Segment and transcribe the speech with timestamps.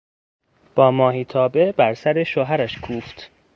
[0.75, 3.31] با ماهیتابه بر سر شوهرش کوفت.